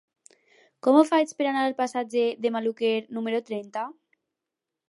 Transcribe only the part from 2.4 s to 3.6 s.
de Maluquer número